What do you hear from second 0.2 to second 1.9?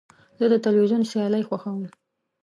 زه د تلویزیون سیالۍ خوښوم.